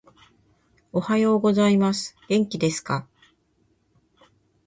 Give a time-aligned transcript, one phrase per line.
[0.91, 2.15] おはようございます。
[2.27, 3.07] 元気ですか？